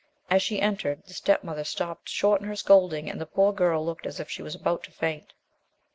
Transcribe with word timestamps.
As 0.31 0.41
she 0.41 0.59
entered, 0.59 1.05
the 1.05 1.13
step 1.13 1.43
mother 1.43 1.63
stopped 1.63 2.09
short 2.09 2.41
in 2.41 2.47
her 2.47 2.55
scolding, 2.55 3.07
and 3.07 3.21
the 3.21 3.27
poor 3.27 3.53
girl 3.53 3.85
looked 3.85 4.07
as 4.07 4.19
if 4.19 4.31
she 4.31 4.41
was 4.41 4.55
about 4.55 4.81
to 4.85 4.91
faint. 4.91 5.33